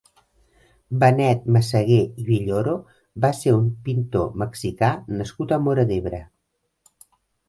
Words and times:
Benet 1.01 1.43
Messeguer 1.57 1.99
i 2.23 2.23
Villoro 2.29 2.73
va 3.25 3.31
ser 3.39 3.53
un 3.57 3.67
pintor 3.89 4.25
mexicà 4.45 4.89
nascut 5.21 5.53
a 5.59 5.61
Móra 5.67 5.87
d'Ebre. 5.93 6.23